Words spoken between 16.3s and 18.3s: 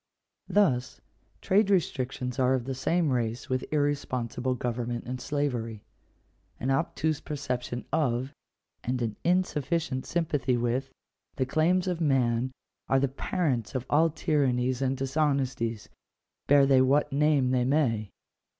bear they what name they may.